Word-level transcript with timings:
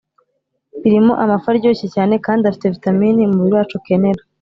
birimo 0.81 1.13
amafi 1.23 1.47
aryoshye 1.51 1.87
cyane 1.95 2.13
kandi 2.25 2.43
afite 2.45 2.65
vitamini 2.73 3.21
umubiri 3.29 3.55
wacu 3.57 3.75
ukenera 3.79 4.21